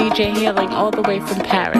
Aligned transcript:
DJ 0.00 0.32
hailing 0.32 0.70
all 0.70 0.90
the 0.90 1.02
way 1.02 1.20
from 1.20 1.40
Paris. 1.40 1.79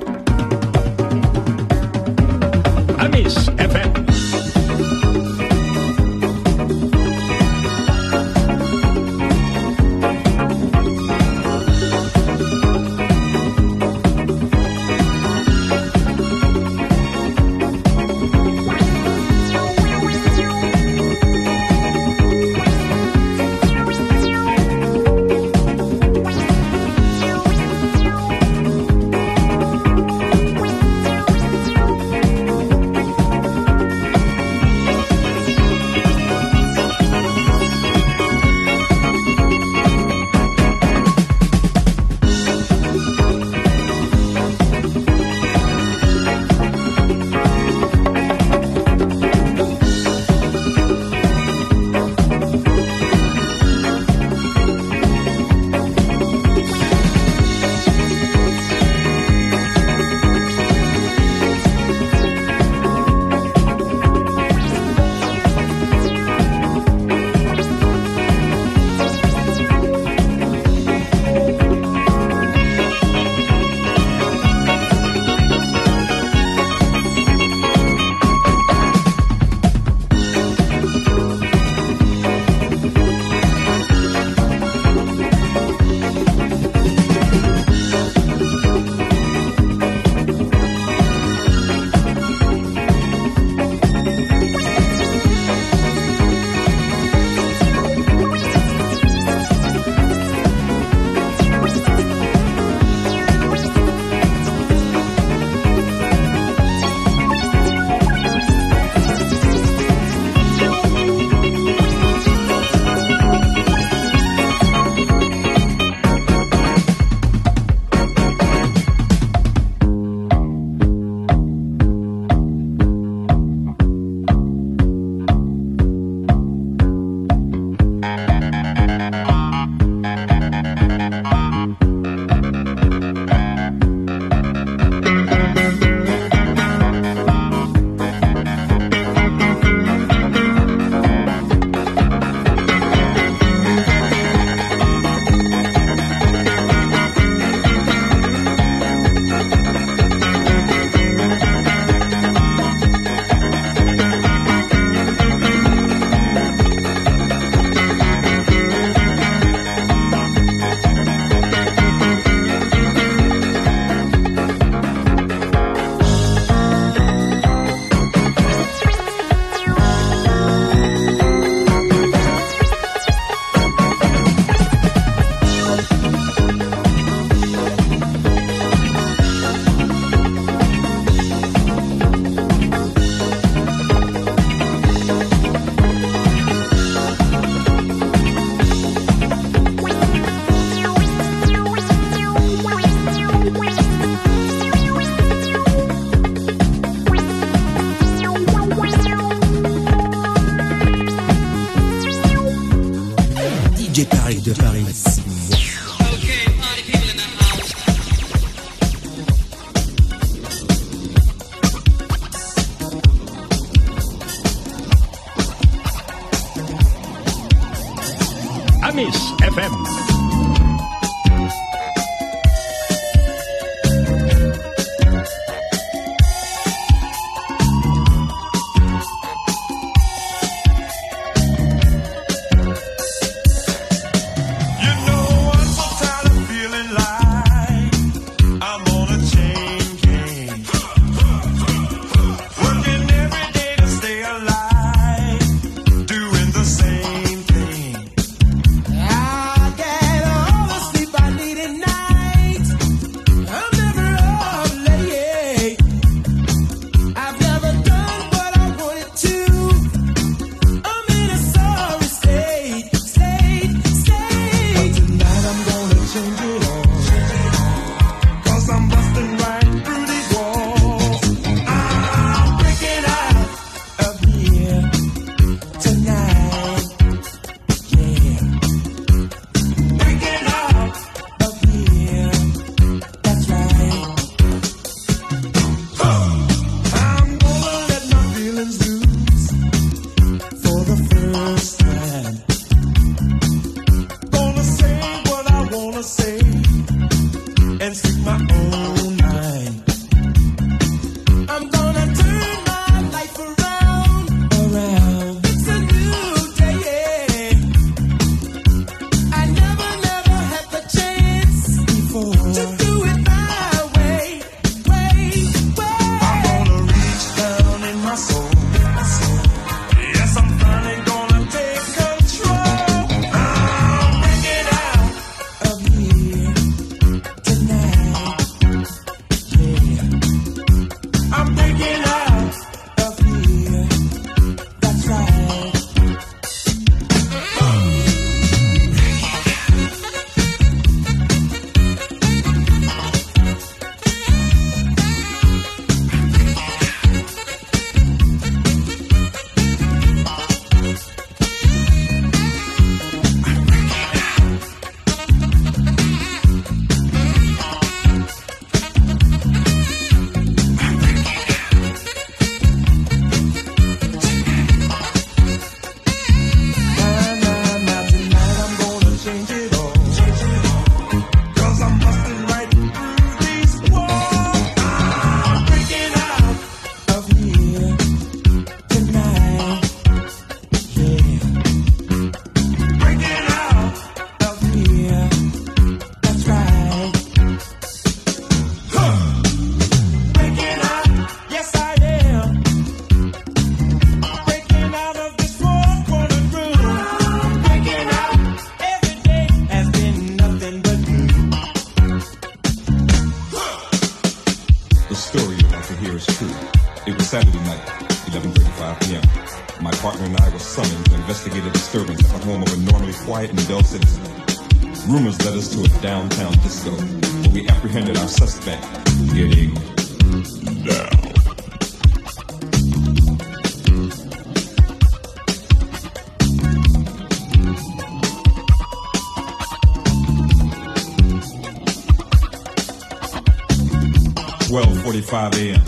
5 435.31 435.53
a.m. 435.59 435.79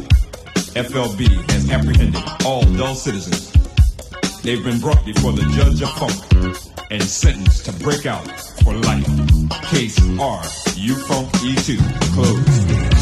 FLB 0.71 1.51
has 1.51 1.69
apprehended 1.69 2.23
all 2.45 2.63
dull 2.77 2.95
citizens. 2.95 3.51
They've 4.41 4.63
been 4.63 4.79
brought 4.79 5.05
before 5.05 5.33
the 5.33 5.41
judge 5.53 5.81
of 5.81 5.91
funk 5.97 6.63
and 6.89 7.03
sentenced 7.03 7.65
to 7.65 7.73
break 7.83 8.05
out 8.05 8.25
for 8.63 8.73
life. 8.73 9.05
Case 9.69 9.99
R, 10.17 10.43
U 10.77 10.95
Funk 10.95 11.27
E2, 11.43 11.77
closed. 12.13 12.92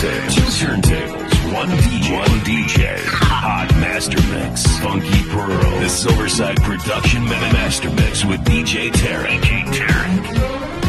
turntables. 0.00 0.34
Two 0.34 0.66
turntables. 0.66 1.52
One 1.52 1.68
DJ. 1.68 2.16
One 2.16 2.40
DJ. 2.40 2.98
Hot 3.06 3.68
Master 3.76 4.20
Mix. 4.32 4.66
Funky 4.78 5.22
Pearl. 5.30 5.80
The 5.80 5.88
Silverside 5.88 6.62
Production 6.62 7.24
Meta 7.24 7.52
Master 7.52 7.90
Mix 7.90 8.24
with 8.24 8.40
DJ 8.44 8.90
Tarek. 8.90 9.40
DJ 9.40 9.64
Tarek. 9.72 10.79